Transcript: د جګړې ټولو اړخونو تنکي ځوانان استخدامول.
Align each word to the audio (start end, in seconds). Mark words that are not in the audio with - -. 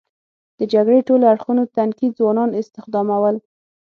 د 0.59 0.61
جګړې 0.73 0.99
ټولو 1.07 1.23
اړخونو 1.31 1.63
تنکي 1.75 2.07
ځوانان 2.17 2.49
استخدامول. 2.61 3.35